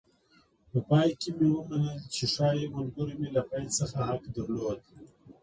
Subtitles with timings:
[0.69, 4.79] په پای کې مې ومنله چې ښایي ملګرو مې له پیل څخه حق درلود.